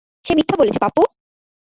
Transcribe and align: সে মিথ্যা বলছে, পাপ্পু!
সে 0.25 0.31
মিথ্যা 0.37 0.55
বলছে, 0.59 0.79
পাপ্পু! 0.83 1.01